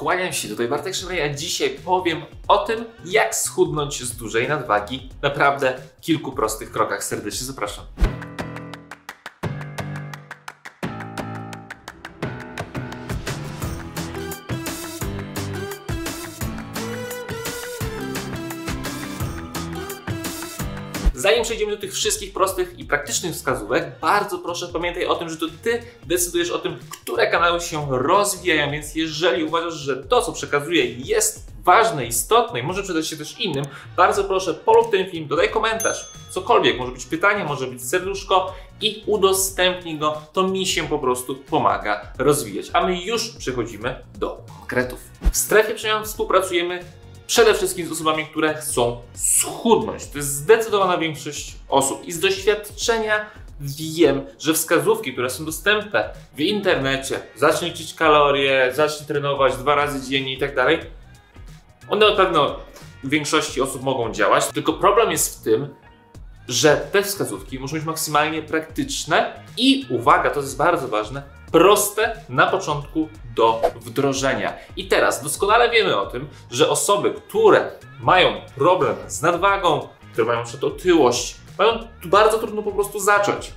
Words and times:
Kłaniam 0.00 0.32
się, 0.32 0.48
tutaj 0.48 0.68
Bartek 0.68 0.94
Szymrej, 0.94 1.22
a 1.22 1.34
dzisiaj 1.34 1.70
powiem 1.84 2.22
o 2.48 2.58
tym, 2.58 2.84
jak 3.04 3.34
schudnąć 3.34 4.02
z 4.04 4.16
dużej 4.16 4.48
nadwagi. 4.48 5.08
Naprawdę 5.22 5.78
kilku 6.00 6.32
prostych 6.32 6.72
krokach. 6.72 7.04
Serdecznie 7.04 7.46
zapraszam. 7.46 8.09
Zanim 21.20 21.42
przejdziemy 21.44 21.72
do 21.72 21.80
tych 21.80 21.92
wszystkich 21.92 22.32
prostych 22.32 22.78
i 22.78 22.84
praktycznych 22.84 23.34
wskazówek, 23.34 23.92
bardzo 24.00 24.38
proszę 24.38 24.68
pamiętaj 24.72 25.06
o 25.06 25.14
tym, 25.14 25.30
że 25.30 25.36
to 25.36 25.46
Ty 25.62 25.82
decydujesz 26.06 26.50
o 26.50 26.58
tym, 26.58 26.78
które 27.02 27.30
kanały 27.30 27.60
się 27.60 27.86
rozwijają, 27.90 28.72
więc 28.72 28.94
jeżeli 28.94 29.44
uważasz, 29.44 29.74
że 29.74 29.96
to, 29.96 30.22
co 30.22 30.32
przekazuję 30.32 30.84
jest 30.84 31.50
ważne, 31.64 32.06
istotne 32.06 32.60
i 32.60 32.62
może 32.62 32.82
przydać 32.82 33.08
się 33.08 33.16
też 33.16 33.40
innym, 33.40 33.64
bardzo 33.96 34.24
proszę 34.24 34.54
polub 34.54 34.90
ten 34.90 35.10
film, 35.10 35.28
dodaj 35.28 35.50
komentarz, 35.50 36.12
cokolwiek, 36.30 36.78
może 36.78 36.92
być 36.92 37.04
pytanie, 37.04 37.44
może 37.44 37.66
być 37.66 37.88
serduszko 37.88 38.54
i 38.80 39.02
udostępnij 39.06 39.98
go, 39.98 40.22
to 40.32 40.48
mi 40.48 40.66
się 40.66 40.88
po 40.88 40.98
prostu 40.98 41.34
pomaga 41.36 42.12
rozwijać. 42.18 42.66
A 42.72 42.86
my 42.86 43.02
już 43.02 43.28
przechodzimy 43.28 44.04
do 44.18 44.40
konkretów. 44.58 45.00
W 45.32 45.36
strefie 45.36 45.74
przemian 45.74 46.04
współpracujemy 46.04 46.84
przede 47.30 47.54
wszystkim 47.54 47.88
z 47.88 47.92
osobami, 47.92 48.26
które 48.26 48.54
chcą 48.54 49.00
schudnąć. 49.14 50.06
To 50.06 50.18
jest 50.18 50.34
zdecydowana 50.34 50.98
większość 50.98 51.56
osób 51.68 52.04
i 52.04 52.12
z 52.12 52.20
doświadczenia 52.20 53.26
wiem, 53.60 54.26
że 54.38 54.54
wskazówki, 54.54 55.12
które 55.12 55.30
są 55.30 55.44
dostępne 55.44 56.10
w 56.36 56.40
internecie, 56.40 57.20
zacznij 57.36 57.70
liczyć 57.70 57.94
kalorie, 57.94 58.72
zacznij 58.74 59.06
trenować 59.06 59.56
dwa 59.56 59.74
razy 59.74 60.10
dziennie 60.10 60.34
i 60.34 60.38
tak 60.38 60.54
dalej, 60.54 60.80
one 61.88 62.10
na 62.10 62.16
pewno 62.16 62.56
w 63.04 63.08
większości 63.10 63.60
osób 63.60 63.82
mogą 63.82 64.12
działać, 64.12 64.46
tylko 64.46 64.72
problem 64.72 65.10
jest 65.10 65.40
w 65.40 65.44
tym, 65.44 65.74
że 66.48 66.76
te 66.92 67.02
wskazówki 67.02 67.58
muszą 67.58 67.76
być 67.76 67.84
maksymalnie 67.84 68.42
praktyczne 68.42 69.42
i 69.56 69.86
uwaga, 69.90 70.30
to 70.30 70.40
jest 70.40 70.56
bardzo 70.56 70.88
ważne, 70.88 71.22
proste 71.52 72.24
na 72.28 72.46
początku 72.46 73.08
do 73.34 73.62
wdrożenia. 73.80 74.52
I 74.76 74.88
teraz 74.88 75.22
doskonale 75.22 75.70
wiemy 75.70 75.96
o 75.96 76.06
tym, 76.06 76.28
że 76.50 76.68
osoby, 76.68 77.14
które 77.14 77.70
mają 78.00 78.40
problem 78.56 78.96
z 79.06 79.22
nadwagą, 79.22 79.88
które 80.12 80.26
mają 80.26 80.44
przed 80.44 80.64
otyłość, 80.64 81.36
mają 81.58 81.78
bardzo 82.04 82.38
trudno 82.38 82.62
po 82.62 82.72
prostu 82.72 83.00
zacząć. 83.00 83.52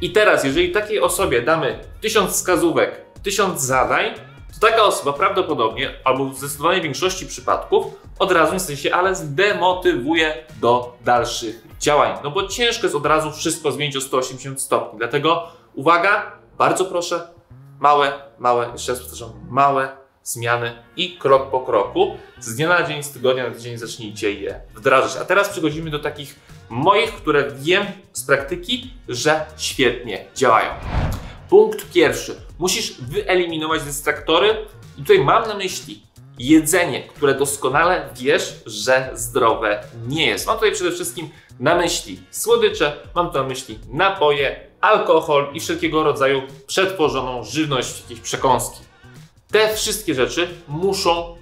I 0.00 0.10
teraz, 0.10 0.44
jeżeli 0.44 0.72
takiej 0.72 1.00
osobie 1.00 1.42
damy 1.42 1.78
tysiąc 2.00 2.30
wskazówek, 2.30 3.04
tysiąc 3.22 3.60
zadań, 3.60 4.14
to 4.60 4.66
taka 4.66 4.82
osoba 4.82 5.12
prawdopodobnie, 5.12 5.94
albo 6.04 6.24
w 6.24 6.38
zdecydowanej 6.38 6.80
większości 6.80 7.26
przypadków, 7.26 7.84
od 8.18 8.32
razu 8.32 8.70
nie 8.70 8.76
się, 8.76 8.94
ale 8.94 9.14
zdemotywuje 9.14 10.44
do 10.60 10.96
dalszych 11.04 11.62
działań. 11.80 12.18
No 12.24 12.30
bo 12.30 12.46
ciężko 12.46 12.86
jest 12.86 12.96
od 12.96 13.06
razu 13.06 13.32
wszystko 13.32 13.72
zmienić 13.72 13.96
o 13.96 14.00
180 14.00 14.60
stopni. 14.60 14.98
Dlatego 14.98 15.48
uwaga, 15.74 16.32
bardzo 16.58 16.84
proszę, 16.84 17.28
małe, 17.80 18.12
małe, 18.38 18.70
jeszcze 18.72 18.92
raz 18.92 19.00
powtarzam, 19.00 19.30
małe 19.50 19.96
zmiany 20.22 20.82
i 20.96 21.16
krok 21.18 21.50
po 21.50 21.60
kroku, 21.60 22.16
z 22.40 22.54
dnia 22.54 22.68
na 22.68 22.82
dzień, 22.82 23.02
z 23.02 23.10
tygodnia 23.10 23.48
na 23.48 23.54
tydzień 23.54 23.78
zacznijcie 23.78 24.32
je 24.32 24.60
wdrażać. 24.74 25.16
A 25.22 25.24
teraz 25.24 25.48
przechodzimy 25.48 25.90
do 25.90 25.98
takich 25.98 26.36
moich, 26.68 27.14
które 27.14 27.50
wiem 27.50 27.86
z 28.12 28.26
praktyki, 28.26 28.90
że 29.08 29.46
świetnie 29.56 30.24
działają. 30.34 30.70
Punkt 31.48 31.92
pierwszy. 31.92 32.34
Musisz 32.58 33.00
wyeliminować 33.00 33.82
dystraktory 33.82 34.66
i 34.98 35.00
tutaj 35.00 35.24
mam 35.24 35.48
na 35.48 35.54
myśli 35.54 36.02
jedzenie, 36.38 37.02
które 37.02 37.34
doskonale 37.34 38.08
wiesz, 38.16 38.54
że 38.66 39.10
zdrowe 39.14 39.84
nie 40.08 40.26
jest. 40.26 40.46
Mam 40.46 40.56
tutaj 40.56 40.72
przede 40.72 40.92
wszystkim 40.92 41.30
na 41.60 41.74
myśli 41.74 42.20
słodycze, 42.30 42.96
mam 43.14 43.30
tu 43.30 43.38
na 43.38 43.44
myśli 43.44 43.78
napoje, 43.88 44.60
alkohol 44.80 45.48
i 45.54 45.60
wszelkiego 45.60 46.02
rodzaju 46.02 46.42
przetworzoną 46.66 47.44
żywność, 47.44 48.00
jakieś 48.00 48.20
przekąski. 48.20 48.80
Te 49.50 49.74
wszystkie 49.74 50.14
rzeczy 50.14 50.48
muszą 50.68 51.36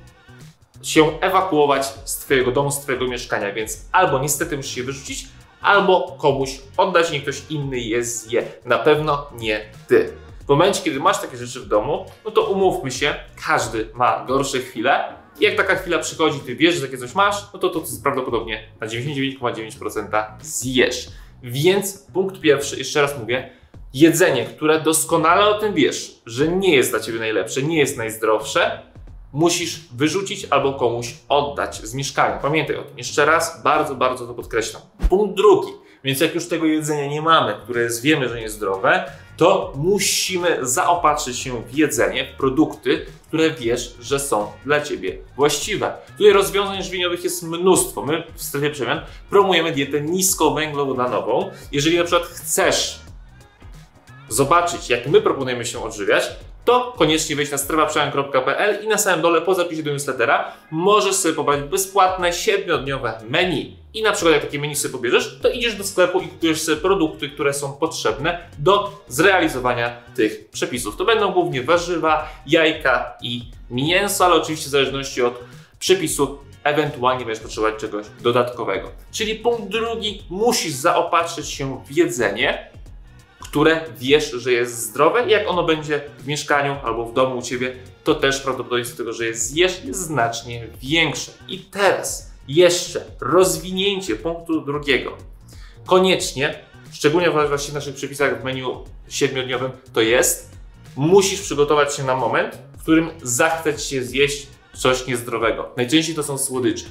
się 0.82 1.20
ewakuować 1.20 1.86
z 2.04 2.16
Twojego 2.16 2.52
domu, 2.52 2.70
z 2.70 2.80
Twojego 2.80 3.08
mieszkania, 3.08 3.52
więc 3.52 3.88
albo 3.92 4.18
niestety 4.18 4.56
musisz 4.56 4.76
je 4.76 4.82
wyrzucić, 4.82 5.26
albo 5.60 6.16
komuś 6.18 6.60
oddać, 6.76 7.10
niech 7.10 7.22
ktoś 7.22 7.42
inny 7.50 7.78
je 7.78 8.04
zje. 8.04 8.44
Na 8.64 8.78
pewno 8.78 9.26
nie 9.38 9.60
Ty. 9.88 10.25
W 10.46 10.48
momencie, 10.48 10.82
kiedy 10.82 11.00
masz 11.00 11.20
takie 11.20 11.36
rzeczy 11.36 11.60
w 11.60 11.68
domu, 11.68 12.06
no 12.24 12.30
to 12.30 12.42
umówmy 12.42 12.90
się, 12.90 13.14
każdy 13.46 13.88
ma 13.94 14.24
gorsze 14.24 14.58
chwile. 14.58 15.04
I 15.40 15.44
jak 15.44 15.56
taka 15.56 15.74
chwila 15.74 15.98
przychodzi, 15.98 16.40
ty 16.40 16.56
wiesz, 16.56 16.74
że 16.74 16.86
takie 16.86 16.98
coś 16.98 17.14
masz, 17.14 17.36
no 17.52 17.58
to 17.58 17.68
to 17.68 17.82
prawdopodobnie 18.02 18.68
na 18.80 18.86
99,9% 18.86 20.24
zjesz. 20.40 21.08
Więc 21.42 22.06
punkt 22.12 22.40
pierwszy, 22.40 22.78
jeszcze 22.78 23.02
raz 23.02 23.18
mówię, 23.18 23.50
jedzenie, 23.94 24.44
które 24.44 24.80
doskonale 24.80 25.46
o 25.48 25.60
tym 25.60 25.74
wiesz, 25.74 26.22
że 26.26 26.48
nie 26.48 26.76
jest 26.76 26.90
dla 26.90 27.00
ciebie 27.00 27.18
najlepsze, 27.18 27.62
nie 27.62 27.78
jest 27.78 27.96
najzdrowsze, 27.96 28.82
musisz 29.32 29.80
wyrzucić 29.94 30.46
albo 30.50 30.72
komuś 30.72 31.14
oddać 31.28 31.76
z 31.76 31.94
mieszkania. 31.94 32.36
Pamiętaj 32.36 32.76
o 32.76 32.82
tym. 32.82 32.98
Jeszcze 32.98 33.24
raz, 33.24 33.62
bardzo, 33.62 33.94
bardzo 33.94 34.26
to 34.26 34.34
podkreślam. 34.34 34.82
Punkt 35.08 35.36
drugi. 35.36 35.85
Więc 36.06 36.20
jak 36.20 36.34
już 36.34 36.48
tego 36.48 36.66
jedzenia 36.66 37.06
nie 37.06 37.22
mamy, 37.22 37.54
które 37.64 37.82
jest, 37.82 38.02
wiemy, 38.02 38.28
że 38.28 38.40
niezdrowe, 38.40 39.04
to 39.36 39.72
musimy 39.76 40.58
zaopatrzyć 40.60 41.38
się 41.38 41.62
w 41.62 41.74
jedzenie, 41.74 42.24
w 42.24 42.36
produkty, 42.36 43.06
które 43.28 43.50
wiesz, 43.50 43.94
że 44.00 44.20
są 44.20 44.52
dla 44.64 44.80
Ciebie 44.80 45.18
właściwe. 45.36 45.92
Tutaj 46.18 46.32
rozwiązań 46.32 46.82
żywieniowych 46.82 47.24
jest 47.24 47.42
mnóstwo. 47.42 48.02
My 48.02 48.22
w 48.34 48.42
strefie 48.42 48.70
przemian 48.70 49.00
promujemy 49.30 49.72
dietę 49.72 50.00
niskowęglowodanową. 50.00 51.50
Jeżeli 51.72 51.98
na 51.98 52.04
przykład 52.04 52.28
chcesz 52.28 52.98
zobaczyć, 54.28 54.90
jak 54.90 55.06
my 55.06 55.20
proponujemy 55.20 55.66
się 55.66 55.82
odżywiać, 55.84 56.30
to 56.64 56.94
koniecznie 56.98 57.36
wejdź 57.36 57.50
na 57.50 57.58
strefaprzemian.pl 57.58 58.84
i 58.84 58.88
na 58.88 58.98
samym 58.98 59.22
dole 59.22 59.42
po 59.42 59.54
zapisie 59.54 59.82
do 59.82 59.92
newslettera 59.92 60.52
możesz 60.70 61.14
sobie 61.14 61.34
pobrać 61.34 61.60
bezpłatne 61.60 62.30
7-dniowe 62.30 63.12
menu. 63.28 63.76
I 63.96 64.02
na 64.02 64.12
przykład 64.12 64.34
jak 64.34 64.44
takie 64.44 64.58
menu 64.58 64.76
sobie 64.76 64.92
pobierzesz, 64.92 65.38
to 65.42 65.50
idziesz 65.50 65.74
do 65.74 65.84
sklepu 65.84 66.20
i 66.20 66.28
kupujesz 66.28 66.62
sobie 66.62 66.76
produkty, 66.76 67.28
które 67.28 67.54
są 67.54 67.72
potrzebne 67.72 68.48
do 68.58 69.04
zrealizowania 69.08 70.02
tych 70.14 70.50
przepisów. 70.50 70.96
To 70.96 71.04
będą 71.04 71.32
głównie 71.32 71.62
warzywa, 71.62 72.28
jajka 72.46 73.16
i 73.22 73.42
mięso, 73.70 74.24
ale 74.24 74.34
oczywiście 74.34 74.66
w 74.66 74.70
zależności 74.70 75.22
od 75.22 75.40
przepisu 75.78 76.38
ewentualnie 76.64 77.24
będziesz 77.24 77.42
potrzebować 77.42 77.80
czegoś 77.80 78.06
dodatkowego. 78.22 78.90
Czyli 79.12 79.34
punkt 79.34 79.68
drugi, 79.68 80.22
musisz 80.30 80.72
zaopatrzyć 80.72 81.50
się 81.50 81.84
w 81.86 81.96
jedzenie, 81.96 82.70
które 83.40 83.80
wiesz, 83.98 84.30
że 84.30 84.52
jest 84.52 84.78
zdrowe 84.78 85.26
i 85.26 85.30
jak 85.30 85.48
ono 85.48 85.62
będzie 85.62 86.00
w 86.18 86.26
mieszkaniu 86.26 86.76
albo 86.84 87.04
w 87.04 87.14
domu 87.14 87.38
u 87.38 87.42
Ciebie, 87.42 87.76
to 88.04 88.14
też 88.14 88.40
prawdopodobieństwo 88.40 88.96
tego, 88.96 89.12
że 89.12 89.26
je 89.26 89.34
zjesz 89.34 89.84
jest 89.84 90.00
znacznie 90.00 90.66
większe. 90.82 91.32
I 91.48 91.58
teraz 91.58 92.35
jeszcze 92.48 93.04
rozwinięcie 93.20 94.16
punktu 94.16 94.60
drugiego. 94.60 95.16
Koniecznie, 95.86 96.58
szczególnie 96.92 97.30
właśnie 97.30 97.70
w 97.70 97.74
naszych 97.74 97.94
przepisach 97.94 98.40
w 98.40 98.44
menu 98.44 98.84
siedmiodniowym, 99.08 99.70
to 99.92 100.00
jest, 100.00 100.50
musisz 100.96 101.40
przygotować 101.40 101.94
się 101.94 102.04
na 102.04 102.16
moment, 102.16 102.58
w 102.78 102.82
którym 102.82 103.10
zachce 103.22 103.74
Ci 103.74 103.88
się 103.88 104.02
zjeść 104.02 104.46
coś 104.74 105.06
niezdrowego. 105.06 105.70
Najczęściej 105.76 106.14
to 106.14 106.22
są 106.22 106.38
słodycze. 106.38 106.86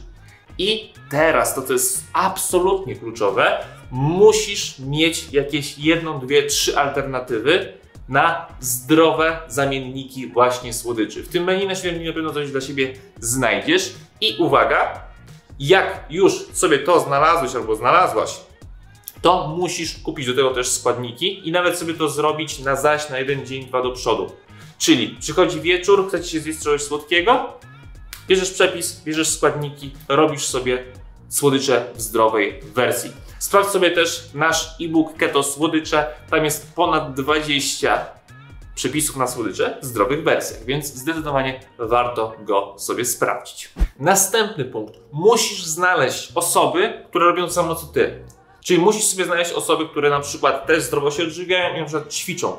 I 0.57 0.93
teraz 1.09 1.55
to, 1.55 1.61
co 1.61 1.73
jest 1.73 2.03
absolutnie 2.13 2.95
kluczowe, 2.95 3.65
musisz 3.91 4.79
mieć 4.79 5.33
jakieś 5.33 5.77
jedną, 5.77 6.19
dwie, 6.19 6.43
trzy 6.43 6.77
alternatywy 6.77 7.73
na 8.09 8.47
zdrowe 8.59 9.39
zamienniki 9.47 10.27
właśnie 10.27 10.73
słodyczy. 10.73 11.23
W 11.23 11.29
tym 11.29 11.43
menu 11.43 11.67
na 11.67 11.75
świetnie 11.75 12.07
na 12.07 12.13
pewno 12.13 12.33
coś 12.33 12.51
dla 12.51 12.61
siebie 12.61 12.93
znajdziesz. 13.19 13.93
I 14.21 14.35
uwaga, 14.39 15.05
jak 15.59 16.05
już 16.09 16.33
sobie 16.53 16.79
to 16.79 16.99
znalazłeś 16.99 17.55
albo 17.55 17.75
znalazłaś, 17.75 18.37
to 19.21 19.47
musisz 19.47 19.97
kupić 19.99 20.25
do 20.25 20.33
tego 20.33 20.51
też 20.53 20.69
składniki 20.69 21.47
i 21.47 21.51
nawet 21.51 21.79
sobie 21.79 21.93
to 21.93 22.09
zrobić 22.09 22.59
na 22.59 22.75
zaś 22.75 23.09
na 23.09 23.19
jeden 23.19 23.45
dzień, 23.45 23.65
dwa 23.65 23.81
do 23.81 23.91
przodu. 23.91 24.31
Czyli 24.77 25.17
przychodzi 25.19 25.61
wieczór, 25.61 26.07
chcecie 26.07 26.29
się 26.29 26.39
zjeść 26.39 26.59
czegoś 26.59 26.81
słodkiego, 26.81 27.53
bierzesz 28.27 28.51
przepis, 28.51 29.01
bierzesz 29.03 29.29
składniki, 29.29 29.91
robisz 30.07 30.45
sobie 30.45 30.83
słodycze 31.29 31.85
w 31.95 32.01
zdrowej 32.01 32.59
wersji. 32.73 33.11
Sprawdź 33.39 33.69
sobie 33.69 33.91
też 33.91 34.29
nasz 34.33 34.75
e-book 34.81 35.17
Keto 35.17 35.43
Słodycze. 35.43 36.07
Tam 36.29 36.45
jest 36.45 36.73
ponad 36.75 37.13
20 37.13 38.05
przepisów 38.75 39.15
na 39.15 39.27
słodycze 39.27 39.77
w 39.81 39.85
zdrowych 39.85 40.23
wersjach, 40.23 40.65
więc 40.65 40.85
zdecydowanie 40.93 41.59
warto 41.77 42.33
go 42.39 42.73
sobie 42.77 43.05
sprawdzić. 43.05 43.69
Następny 43.99 44.65
punkt. 44.65 44.99
Musisz 45.11 45.63
znaleźć 45.63 46.31
osoby, 46.35 47.03
które 47.09 47.25
robią 47.25 47.45
to 47.45 47.53
samo 47.53 47.75
co 47.75 47.87
ty. 47.87 48.25
Czyli 48.63 48.79
musisz 48.79 49.05
sobie 49.05 49.25
znaleźć 49.25 49.51
osoby, 49.51 49.89
które 49.89 50.09
na 50.09 50.19
przykład 50.19 50.67
też 50.67 50.83
zdrowo 50.83 51.11
się 51.11 51.23
odżywiają 51.23 51.75
i 51.75 51.79
na 51.79 51.85
przykład 51.85 52.13
ćwiczą. 52.13 52.57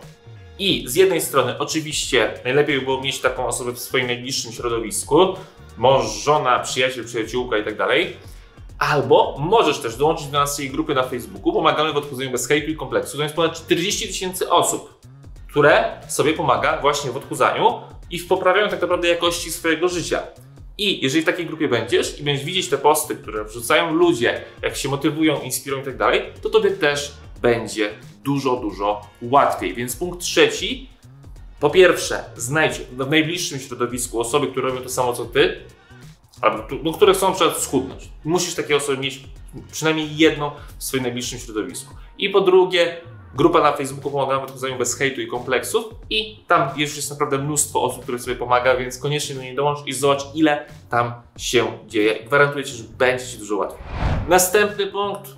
I 0.59 0.85
z 0.87 0.95
jednej 0.95 1.21
strony, 1.21 1.59
oczywiście, 1.59 2.41
najlepiej 2.45 2.79
by 2.79 2.85
było 2.85 3.01
mieć 3.01 3.19
taką 3.19 3.47
osobę 3.47 3.73
w 3.73 3.79
swoim 3.79 4.07
najbliższym 4.07 4.53
środowisku, 4.53 5.35
mąż, 5.77 6.07
żona, 6.25 6.59
przyjaciel, 6.59 7.05
przyjaciółka 7.05 7.59
i 7.59 7.65
tak. 7.65 7.77
Albo 8.79 9.37
możesz 9.39 9.79
też 9.79 9.97
dołączyć 9.97 10.27
do 10.27 10.41
naszej 10.41 10.71
grupy 10.71 10.95
na 10.95 11.03
Facebooku. 11.03 11.53
Pomagamy 11.53 11.93
w 11.93 11.97
odchudzaniu 11.97 12.31
bez 12.31 12.49
hejtu 12.49 12.71
i 12.71 12.77
kompleksu. 12.77 13.17
To 13.17 13.23
jest 13.23 13.35
ponad 13.35 13.55
40 13.55 14.07
tysięcy 14.07 14.51
osób, 14.51 15.01
które 15.57 16.01
sobie 16.09 16.33
pomaga 16.33 16.81
właśnie 16.81 17.11
w 17.11 17.17
odchudzaniu 17.17 17.81
i 18.11 18.19
w 18.19 18.29
poprawianiu 18.29 18.71
tak 18.71 18.81
naprawdę 18.81 19.09
jakości 19.09 19.53
swojego 19.53 19.89
życia. 19.89 20.23
I 20.79 21.05
jeżeli 21.05 21.23
w 21.23 21.27
takiej 21.27 21.47
grupie 21.47 21.69
będziesz 21.69 22.21
i 22.21 22.23
będziesz 22.23 22.45
widzieć 22.45 22.69
te 22.69 22.79
posty, 22.79 23.17
które 23.17 23.45
wrzucają 23.45 23.95
ludzie, 23.95 24.41
jak 24.63 24.77
się 24.77 24.89
motywują, 24.89 25.41
inspirują 25.41 25.83
i 25.83 25.85
tak 25.85 25.97
dalej, 25.97 26.23
to 26.43 26.51
tobie 26.51 26.71
też 26.71 27.13
będzie 27.43 27.91
dużo, 28.25 28.57
dużo 28.57 29.01
łatwiej. 29.23 29.75
Więc 29.75 29.97
punkt 29.97 30.21
trzeci. 30.21 30.91
Po 31.61 31.71
pierwsze, 31.71 32.25
znajdź 32.37 32.79
w 32.79 33.11
najbliższym 33.11 33.59
środowisku 33.59 34.21
osoby, 34.21 34.47
które 34.47 34.69
robią 34.69 34.83
to 34.83 34.89
samo 34.89 35.13
co 35.13 35.25
ty, 35.25 35.61
albo 36.41 36.63
no, 36.83 36.93
które 36.93 37.15
chcą 37.15 37.29
na 37.29 37.35
przykład 37.35 37.59
schudnąć. 37.59 38.09
Musisz 38.25 38.55
takie 38.55 38.77
osoby 38.77 38.99
mieć 38.99 39.21
przynajmniej 39.73 40.17
jedną 40.17 40.51
w 40.79 40.85
swoim 40.85 41.03
najbliższym 41.03 41.39
środowisku. 41.39 41.95
I 42.19 42.31
po 42.31 42.41
drugie, 42.41 42.97
grupa 43.37 43.61
na 43.61 43.73
Facebooku 43.73 44.11
Pomagamy 44.11 44.43
Odchudzaniu 44.43 44.79
bez 44.79 44.99
hejtu 44.99 45.21
i 45.21 45.27
kompleksów 45.27 45.85
i 46.11 46.41
tam 46.47 46.69
już 46.77 46.97
jest 46.97 47.11
naprawdę 47.11 47.39
mnóstwo 47.39 47.83
osób, 47.83 48.03
które 48.03 48.19
sobie 48.19 48.37
pomaga, 48.37 48.77
więc 48.77 48.99
koniecznie 48.99 49.35
do 49.35 49.43
niej 49.43 49.55
dołącz 49.55 49.79
i 49.87 49.93
zobacz 49.93 50.23
ile 50.35 50.67
tam 50.91 51.13
się 51.37 51.67
dzieje. 51.87 52.25
Gwarantuję 52.25 52.65
Ci, 52.65 52.73
że 52.73 52.85
będzie 52.99 53.27
Ci 53.27 53.39
dużo 53.39 53.57
łatwiej. 53.57 53.83
Następny 54.29 54.87
punkt 54.87 55.37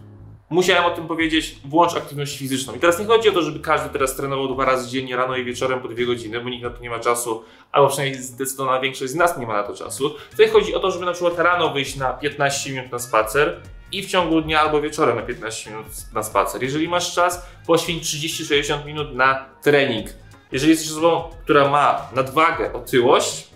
Musiałem 0.51 0.85
o 0.85 0.91
tym 0.91 1.07
powiedzieć, 1.07 1.57
włącz 1.65 1.97
aktywność 1.97 2.39
fizyczną. 2.39 2.75
I 2.75 2.79
teraz 2.79 2.99
nie 2.99 3.05
chodzi 3.05 3.29
o 3.29 3.33
to, 3.33 3.43
żeby 3.43 3.61
każdy 3.61 3.89
teraz 3.89 4.17
trenował 4.17 4.55
dwa 4.55 4.65
razy 4.65 4.91
dziennie, 4.91 5.17
rano 5.17 5.37
i 5.37 5.45
wieczorem 5.45 5.81
po 5.81 5.89
dwie 5.89 6.07
godziny, 6.07 6.41
bo 6.41 6.51
nikt 6.51 6.65
na 6.65 6.71
to 6.71 6.83
nie 6.83 6.91
ma 6.91 6.99
czasu, 6.99 7.45
albo 7.73 7.89
przynajmniej 7.89 8.23
zdecydowana 8.23 8.81
większość 8.81 9.13
z 9.13 9.15
nas 9.15 9.39
nie 9.39 9.47
ma 9.47 9.53
na 9.53 9.63
to 9.63 9.75
czasu. 9.75 10.11
Tutaj 10.31 10.49
chodzi 10.49 10.75
o 10.75 10.81
to, 10.81 10.91
żeby 10.91 11.05
na 11.05 11.13
przykład 11.13 11.39
rano 11.39 11.71
wyjść 11.71 11.97
na 11.97 12.13
15 12.13 12.71
minut 12.71 12.93
na 12.93 12.99
spacer 12.99 13.61
i 13.93 14.03
w 14.03 14.07
ciągu 14.07 14.41
dnia 14.41 14.61
albo 14.61 14.81
wieczorem 14.81 15.17
na 15.17 15.23
15 15.23 15.71
minut 15.71 15.87
na 16.15 16.23
spacer. 16.23 16.63
Jeżeli 16.63 16.89
masz 16.89 17.15
czas, 17.15 17.47
poświęć 17.67 18.03
30-60 18.03 18.87
minut 18.87 19.15
na 19.15 19.45
trening. 19.63 20.07
Jeżeli 20.53 20.71
jesteś 20.71 20.91
osobą, 20.91 21.23
która 21.45 21.69
ma 21.69 22.09
nadwagę, 22.15 22.73
otyłość, 22.73 23.49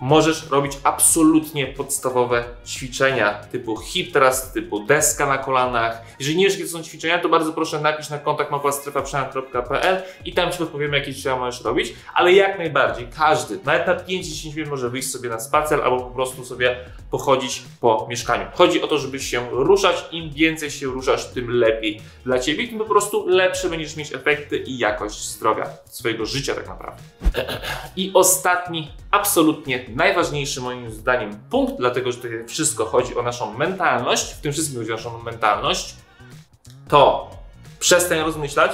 możesz 0.00 0.50
robić 0.50 0.72
absolutnie 0.82 1.66
podstawowe 1.66 2.44
ćwiczenia 2.66 3.34
typu 3.34 3.76
hip 3.76 4.12
thrust, 4.12 4.54
typu 4.54 4.84
deska 4.84 5.26
na 5.26 5.38
kolanach. 5.38 6.02
Jeżeli 6.18 6.36
nie 6.36 6.44
wiesz, 6.44 6.58
jakie 6.58 6.70
są 6.70 6.82
ćwiczenia, 6.82 7.18
to 7.18 7.28
bardzo 7.28 7.52
proszę 7.52 7.80
napisz 7.80 8.10
na 8.10 8.18
kontakt 8.18 8.50
małpastrefa.pl 8.50 10.02
i 10.24 10.32
tam 10.32 10.52
Ci 10.52 10.58
podpowiemy, 10.58 10.98
jakie 10.98 11.12
ćwiczenia 11.12 11.36
możesz 11.36 11.64
robić, 11.64 11.94
ale 12.14 12.32
jak 12.32 12.58
najbardziej 12.58 13.08
każdy, 13.16 13.58
nawet 13.64 13.86
na 13.86 13.94
5-10 13.94 14.56
minut 14.56 14.70
może 14.70 14.90
wyjść 14.90 15.10
sobie 15.10 15.28
na 15.28 15.40
spacer 15.40 15.80
albo 15.80 16.00
po 16.00 16.10
prostu 16.10 16.44
sobie 16.44 16.76
pochodzić 17.10 17.62
po 17.80 18.06
mieszkaniu. 18.10 18.46
Chodzi 18.54 18.82
o 18.82 18.86
to, 18.86 18.98
żeby 18.98 19.20
się 19.20 19.50
ruszać, 19.50 20.04
im 20.12 20.30
więcej 20.30 20.70
się 20.70 20.86
ruszasz, 20.86 21.26
tym 21.26 21.50
lepiej 21.50 22.00
dla 22.24 22.38
Ciebie, 22.38 22.68
tym 22.68 22.78
po 22.78 22.84
prostu 22.84 23.26
lepsze 23.26 23.70
będziesz 23.70 23.96
mieć 23.96 24.14
efekty 24.14 24.58
i 24.58 24.78
jakość 24.78 25.28
zdrowia, 25.28 25.68
swojego 25.84 26.26
życia 26.26 26.54
tak 26.54 26.68
naprawdę. 26.68 27.02
I 27.96 28.10
ostatni, 28.14 28.90
absolutnie 29.10 29.85
najważniejszy 29.88 30.60
moim 30.60 30.90
zdaniem 30.90 31.40
punkt, 31.50 31.74
dlatego 31.78 32.12
że 32.12 32.18
tutaj 32.18 32.44
wszystko 32.46 32.84
chodzi 32.84 33.16
o 33.16 33.22
naszą 33.22 33.58
mentalność, 33.58 34.32
w 34.32 34.40
tym 34.40 34.52
wszystkim 34.52 34.78
chodzi 34.78 34.92
o 34.92 34.96
naszą 34.96 35.22
mentalność, 35.22 35.94
to 36.88 37.30
przestań 37.78 38.18
rozmyślać, 38.18 38.72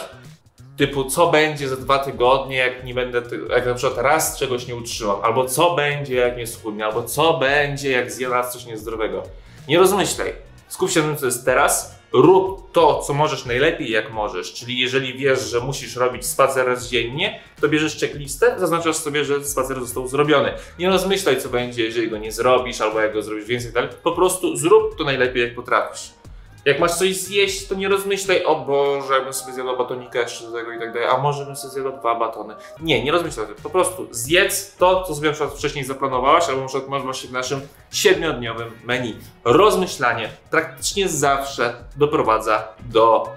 typu 0.76 1.04
co 1.04 1.30
będzie 1.30 1.68
za 1.68 1.76
dwa 1.76 1.98
tygodnie, 1.98 2.56
jak 2.56 2.84
nie 2.84 2.94
będę, 2.94 3.22
jak 3.50 3.66
na 3.66 3.74
przykład 3.74 4.04
raz 4.04 4.38
czegoś 4.38 4.66
nie 4.66 4.76
utrzymam, 4.76 5.16
albo 5.22 5.44
co 5.44 5.74
będzie, 5.74 6.14
jak 6.14 6.36
nie 6.36 6.46
schudnę, 6.46 6.84
albo 6.84 7.02
co 7.02 7.38
będzie, 7.38 7.90
jak 7.90 8.12
zjem 8.12 8.32
raz 8.32 8.52
coś 8.52 8.66
niezdrowego. 8.66 9.22
Nie 9.68 9.78
rozmyślaj. 9.78 10.34
Skup 10.68 10.90
się 10.90 11.00
na 11.00 11.06
tym, 11.06 11.16
co 11.16 11.26
jest 11.26 11.44
teraz, 11.44 12.01
rób 12.12 12.72
to, 12.72 12.98
co 12.98 13.14
możesz 13.14 13.44
najlepiej, 13.44 13.90
jak 13.90 14.12
możesz. 14.12 14.52
Czyli 14.52 14.78
jeżeli 14.78 15.14
wiesz, 15.14 15.40
że 15.40 15.60
musisz 15.60 15.96
robić 15.96 16.26
spacer 16.26 16.66
raz 16.66 16.88
dziennie, 16.88 17.40
to 17.60 17.68
bierzesz 17.68 18.00
checklistę, 18.00 18.54
zaznaczasz 18.58 18.96
sobie, 18.96 19.24
że 19.24 19.44
spacer 19.44 19.80
został 19.80 20.08
zrobiony. 20.08 20.52
Nie 20.78 20.88
rozmyślaj, 20.88 21.40
co 21.40 21.48
będzie, 21.48 21.84
jeżeli 21.84 22.10
go 22.10 22.18
nie 22.18 22.32
zrobisz, 22.32 22.80
albo 22.80 23.00
jak 23.00 23.12
go 23.12 23.22
zrobisz 23.22 23.44
więcej, 23.44 23.72
tak? 23.72 23.94
Po 23.94 24.12
prostu 24.12 24.56
zrób 24.56 24.98
to 24.98 25.04
najlepiej, 25.04 25.42
jak 25.42 25.54
potrafisz. 25.54 26.21
Jak 26.64 26.80
masz 26.80 26.94
coś 26.94 27.16
zjeść, 27.16 27.66
to 27.66 27.74
nie 27.74 27.88
rozmyślaj, 27.88 28.44
o 28.44 28.56
Boże, 28.56 29.20
bym 29.20 29.32
sobie 29.32 29.52
zjadł 29.52 29.76
batonika 29.76 30.20
jeszcze 30.20 30.44
do 30.44 30.52
tego 30.52 30.72
i 30.72 30.78
tak 30.78 30.92
dalej, 30.92 31.08
a 31.08 31.18
może 31.18 31.46
bym 31.46 31.56
sobie 31.56 31.72
zjadł 31.72 31.98
dwa 31.98 32.14
batony. 32.14 32.54
Nie, 32.80 33.04
nie 33.04 33.12
rozmyślaj. 33.12 33.46
Po 33.62 33.70
prostu 33.70 34.08
zjedz 34.10 34.76
to, 34.76 35.04
co 35.04 35.14
sobie 35.14 35.28
na 35.28 35.34
przykład 35.34 35.58
wcześniej 35.58 35.84
zaplanowałaś, 35.84 36.48
albo 36.48 36.60
na 36.60 36.66
przykład 36.66 36.90
masz 36.90 37.02
właśnie 37.02 37.28
w 37.28 37.32
naszym 37.32 37.60
siedmiodniowym 37.92 38.70
menu. 38.84 39.16
Rozmyślanie 39.44 40.28
praktycznie 40.50 41.08
zawsze 41.08 41.84
doprowadza 41.96 42.68
do 42.80 43.28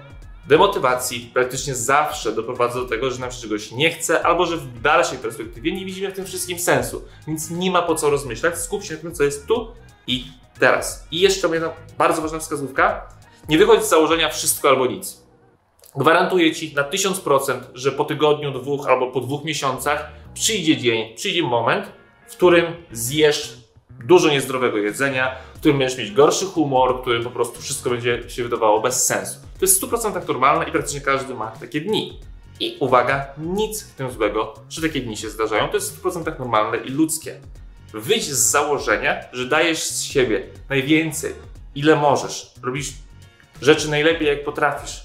demotywacji, 0.48 1.30
praktycznie 1.34 1.74
zawsze 1.74 2.32
doprowadza 2.32 2.74
do 2.74 2.88
tego, 2.88 3.10
że 3.10 3.20
nam 3.20 3.32
się 3.32 3.42
czegoś 3.42 3.72
nie 3.72 3.90
chce, 3.90 4.26
albo 4.26 4.46
że 4.46 4.56
w 4.56 4.80
dalszej 4.80 5.18
perspektywie 5.18 5.72
nie 5.72 5.84
widzimy 5.84 6.10
w 6.10 6.14
tym 6.14 6.24
wszystkim 6.24 6.58
sensu. 6.58 7.02
Więc 7.26 7.50
nie 7.50 7.70
ma 7.70 7.82
po 7.82 7.94
co 7.94 8.10
rozmyślać, 8.10 8.58
skup 8.58 8.84
się 8.84 8.94
na 8.94 9.00
tym, 9.00 9.14
co 9.14 9.24
jest 9.24 9.46
tu 9.46 9.72
i 10.06 10.24
teraz. 10.58 11.06
I 11.10 11.20
jeszcze 11.20 11.48
jedna 11.48 11.70
bardzo 11.98 12.22
ważna 12.22 12.38
wskazówka 12.38 13.15
nie 13.48 13.58
wychodź 13.58 13.84
z 13.84 13.88
założenia 13.88 14.28
wszystko 14.28 14.68
albo 14.68 14.86
nic. 14.86 15.22
Gwarantuję 15.96 16.54
Ci 16.54 16.74
na 16.74 16.82
1000%, 16.82 17.60
że 17.74 17.92
po 17.92 18.04
tygodniu, 18.04 18.52
dwóch 18.52 18.88
albo 18.88 19.10
po 19.10 19.20
dwóch 19.20 19.44
miesiącach 19.44 20.08
przyjdzie 20.34 20.76
dzień, 20.76 21.14
przyjdzie 21.14 21.42
moment, 21.42 21.92
w 22.28 22.36
którym 22.36 22.64
zjesz 22.92 23.56
dużo 24.04 24.30
niezdrowego 24.30 24.78
jedzenia, 24.78 25.36
w 25.54 25.58
którym 25.58 25.78
będziesz 25.78 25.98
mieć 25.98 26.12
gorszy 26.12 26.46
humor, 26.46 26.98
w 26.98 27.00
którym 27.00 27.24
po 27.24 27.30
prostu 27.30 27.60
wszystko 27.60 27.90
będzie 27.90 28.30
się 28.30 28.42
wydawało 28.42 28.80
bez 28.80 29.06
sensu. 29.06 29.40
To 29.40 29.64
jest 29.64 29.84
w 29.84 29.88
100% 29.88 30.28
normalne 30.28 30.68
i 30.68 30.72
praktycznie 30.72 31.00
każdy 31.00 31.34
ma 31.34 31.46
takie 31.46 31.80
dni. 31.80 32.20
I 32.60 32.76
uwaga, 32.80 33.26
nic 33.38 33.82
w 33.82 33.94
tym 33.94 34.10
złego, 34.10 34.54
że 34.68 34.82
takie 34.82 35.00
dni 35.00 35.16
się 35.16 35.30
zdarzają. 35.30 35.68
To 35.68 35.74
jest 35.74 35.96
w 35.96 36.02
100% 36.02 36.38
normalne 36.38 36.78
i 36.78 36.88
ludzkie. 36.88 37.40
Wyjdź 37.92 38.24
z 38.24 38.50
założenia, 38.50 39.20
że 39.32 39.46
dajesz 39.46 39.82
z 39.82 40.02
siebie 40.02 40.42
najwięcej, 40.68 41.32
ile 41.74 41.96
możesz. 41.96 42.54
Robisz 42.62 42.92
rzeczy 43.62 43.90
najlepiej, 43.90 44.28
jak 44.28 44.44
potrafisz. 44.44 45.04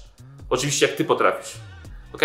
Oczywiście, 0.50 0.86
jak 0.86 0.96
ty 0.96 1.04
potrafisz. 1.04 1.52
Ok? 2.12 2.22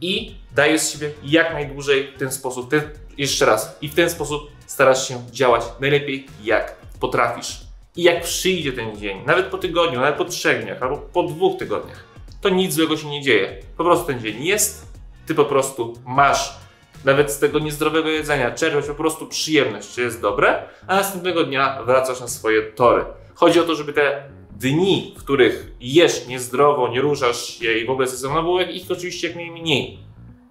I 0.00 0.34
dajesz 0.54 0.92
siebie 0.92 1.10
jak 1.22 1.52
najdłużej 1.52 2.12
w 2.16 2.18
ten 2.18 2.32
sposób. 2.32 2.70
Ty, 2.70 2.90
jeszcze 3.18 3.46
raz. 3.46 3.78
I 3.80 3.88
w 3.88 3.94
ten 3.94 4.10
sposób 4.10 4.50
starasz 4.66 5.08
się 5.08 5.22
działać 5.30 5.62
najlepiej, 5.80 6.26
jak 6.42 6.76
potrafisz. 7.00 7.60
I 7.96 8.02
jak 8.02 8.22
przyjdzie 8.22 8.72
ten 8.72 8.96
dzień, 8.96 9.22
nawet 9.26 9.46
po 9.46 9.58
tygodniu, 9.58 10.00
nawet 10.00 10.16
po 10.16 10.24
trzech 10.24 10.64
dniach, 10.64 10.82
albo 10.82 10.96
po 10.96 11.22
dwóch 11.22 11.58
tygodniach, 11.58 12.04
to 12.40 12.48
nic 12.48 12.74
złego 12.74 12.96
się 12.96 13.08
nie 13.08 13.22
dzieje. 13.22 13.62
Po 13.76 13.84
prostu 13.84 14.06
ten 14.06 14.20
dzień 14.20 14.44
jest, 14.44 14.86
ty 15.26 15.34
po 15.34 15.44
prostu 15.44 15.94
masz 16.06 16.56
nawet 17.04 17.32
z 17.32 17.38
tego 17.38 17.58
niezdrowego 17.58 18.08
jedzenia 18.08 18.50
czerpać 18.50 18.86
po 18.86 18.94
prostu 18.94 19.26
przyjemność, 19.26 19.94
czy 19.94 20.00
jest 20.00 20.20
dobre, 20.20 20.62
a 20.86 20.96
następnego 20.96 21.44
dnia 21.44 21.82
wracasz 21.82 22.20
na 22.20 22.28
swoje 22.28 22.62
tory. 22.62 23.04
Chodzi 23.34 23.60
o 23.60 23.62
to, 23.62 23.74
żeby 23.74 23.92
te 23.92 24.28
dni, 24.62 25.14
w 25.16 25.20
których 25.20 25.72
jesz 25.80 26.26
niezdrowo, 26.26 26.88
nie 26.88 27.00
ruszasz 27.00 27.58
się 27.58 27.72
i 27.72 27.86
w 27.86 27.90
ogóle 27.90 28.08
no 28.22 28.42
było 28.42 28.60
ich 28.60 28.90
oczywiście 28.90 29.26
jak 29.28 29.36
najmniej. 29.36 29.98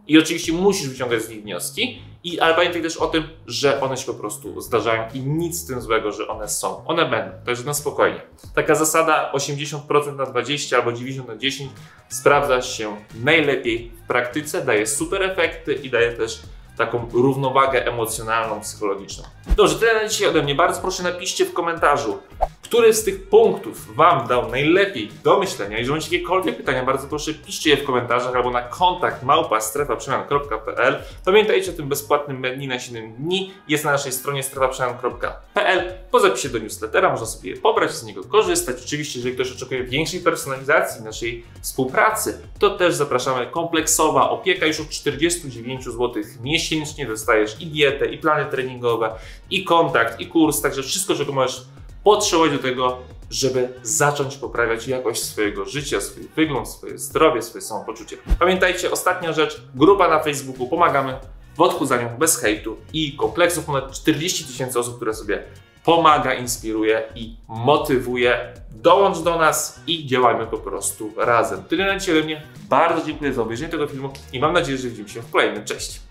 I 0.07 0.17
oczywiście 0.17 0.53
musisz 0.53 0.89
wyciągać 0.89 1.21
z 1.21 1.29
nich 1.29 1.43
wnioski, 1.43 2.01
i, 2.23 2.39
ale 2.39 2.55
pamiętaj 2.55 2.81
też 2.81 2.97
o 2.97 3.07
tym, 3.07 3.23
że 3.47 3.81
one 3.81 3.97
się 3.97 4.05
po 4.05 4.13
prostu 4.13 4.61
zdarzają 4.61 5.03
i 5.13 5.19
nic 5.19 5.57
z 5.57 5.65
tym 5.65 5.81
złego, 5.81 6.11
że 6.11 6.27
one 6.27 6.49
są. 6.49 6.85
One 6.85 7.09
będą, 7.09 7.45
także 7.45 7.63
na 7.63 7.73
spokojnie. 7.73 8.21
Taka 8.55 8.75
zasada 8.75 9.31
80% 9.33 10.15
na 10.15 10.25
20 10.25 10.77
albo 10.77 10.93
90 10.93 11.27
na 11.27 11.37
10 11.37 11.71
sprawdza 12.09 12.61
się 12.61 12.95
najlepiej 13.23 13.91
w 14.03 14.07
praktyce, 14.07 14.65
daje 14.65 14.87
super 14.87 15.23
efekty 15.23 15.73
i 15.73 15.89
daje 15.89 16.11
też 16.11 16.41
taką 16.85 17.07
równowagę 17.13 17.85
emocjonalną, 17.87 18.61
psychologiczną. 18.61 19.23
Dobrze, 19.57 19.75
tyle 19.75 20.03
na 20.03 20.09
dzisiaj 20.09 20.27
ode 20.27 20.43
mnie. 20.43 20.55
Bardzo 20.55 20.81
proszę 20.81 21.03
napiszcie 21.03 21.45
w 21.45 21.53
komentarzu, 21.53 22.19
który 22.61 22.93
z 22.93 23.03
tych 23.03 23.29
punktów 23.29 23.95
Wam 23.95 24.27
dał 24.27 24.49
najlepiej 24.49 25.11
do 25.23 25.39
myślenia? 25.39 25.77
Jeżeli 25.77 25.95
macie 25.95 26.15
jakiekolwiek 26.15 26.57
pytania, 26.57 26.85
bardzo 26.85 27.07
proszę 27.07 27.33
piszcie 27.33 27.69
je 27.69 27.77
w 27.77 27.83
komentarzach 27.83 28.35
albo 28.35 28.51
na 28.51 28.61
kontakt 28.61 29.23
małpa 29.23 29.61
strefaprzemian.pl. 29.61 31.03
Pamiętajcie 31.25 31.71
o 31.71 31.73
tym 31.73 31.89
bezpłatnym 31.89 32.39
menu 32.39 32.67
na 32.67 32.79
7 32.79 33.13
dni. 33.13 33.53
Jest 33.67 33.85
na 33.85 33.91
naszej 33.91 34.11
stronie 34.11 34.43
strefaprzemian.pl. 34.43 35.93
Po 36.11 36.19
zapisie 36.19 36.49
do 36.49 36.59
newslettera 36.59 37.09
można 37.09 37.25
sobie 37.25 37.49
je 37.49 37.57
pobrać, 37.57 37.91
z 37.91 38.03
niego 38.03 38.23
korzystać. 38.23 38.75
Oczywiście, 38.85 39.19
jeżeli 39.19 39.35
ktoś 39.35 39.51
oczekuje 39.51 39.83
większej 39.83 40.19
personalizacji 40.19 41.03
naszej 41.03 41.43
współpracy, 41.61 42.41
to 42.59 42.69
też 42.69 42.93
zapraszamy. 42.93 43.47
Kompleksowa 43.47 44.29
opieka 44.29 44.65
już 44.65 44.79
od 44.79 44.89
49 44.89 45.85
zł 45.85 46.23
miesięcznie. 46.71 47.05
Dostajesz 47.05 47.61
i 47.61 47.67
dietę, 47.67 48.05
i 48.05 48.17
plany 48.17 48.45
treningowe, 48.51 49.11
i 49.49 49.63
kontakt, 49.63 50.19
i 50.19 50.27
kurs, 50.27 50.61
także 50.61 50.83
wszystko, 50.83 51.15
czego 51.15 51.33
możesz 51.33 51.65
potrzebować 52.03 52.51
do 52.51 52.59
tego, 52.59 52.97
żeby 53.29 53.69
zacząć 53.83 54.37
poprawiać 54.37 54.87
jakość 54.87 55.23
swojego 55.23 55.65
życia, 55.65 56.01
swój 56.01 56.27
wygląd, 56.35 56.69
swoje 56.69 56.97
zdrowie, 56.97 57.41
swoje 57.41 57.61
samopoczucie. 57.61 58.17
Pamiętajcie, 58.39 58.91
ostatnia 58.91 59.33
rzecz, 59.33 59.61
grupa 59.75 60.07
na 60.07 60.19
Facebooku, 60.19 60.67
pomagamy 60.67 61.17
w 61.57 61.61
odchudzaniu 61.61 62.09
bez 62.19 62.37
hejtu 62.37 62.77
i 62.93 63.15
kompleksów, 63.15 63.65
ponad 63.65 63.91
40 63.91 64.45
tysięcy 64.45 64.79
osób, 64.79 64.95
które 64.95 65.13
sobie 65.13 65.43
pomaga, 65.83 66.33
inspiruje 66.33 67.03
i 67.15 67.35
motywuje. 67.47 68.53
Dołącz 68.71 69.19
do 69.19 69.39
nas 69.39 69.79
i 69.87 70.05
działajmy 70.05 70.47
po 70.47 70.57
prostu 70.57 71.11
razem. 71.17 71.63
Tyle 71.63 71.85
na 71.85 71.99
dzisiaj 71.99 72.17
ode 72.17 72.25
mnie. 72.25 72.41
Bardzo 72.69 73.05
dziękuję 73.05 73.33
za 73.33 73.41
obejrzenie 73.41 73.71
tego 73.71 73.87
filmu 73.87 74.09
i 74.33 74.39
mam 74.39 74.53
nadzieję, 74.53 74.77
że 74.77 74.87
widzimy 74.87 75.09
się 75.09 75.21
w 75.21 75.31
kolejnym. 75.31 75.65
Cześć! 75.65 76.10